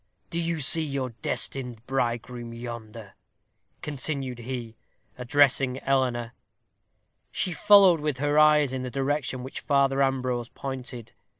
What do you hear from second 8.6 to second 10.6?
in the direction which Father Ambrose